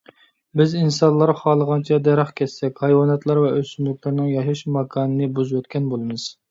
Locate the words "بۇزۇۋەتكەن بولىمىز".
5.39-6.31